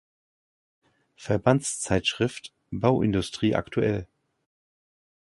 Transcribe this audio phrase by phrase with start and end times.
[1.15, 4.07] Verbandszeitschrift: Bauindustrie aktuell.